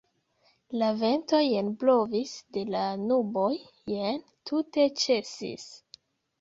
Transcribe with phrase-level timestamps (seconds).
[0.81, 3.53] La vento jen blovis de la nuboj,
[3.95, 4.21] jen
[4.53, 5.71] tute ĉesis.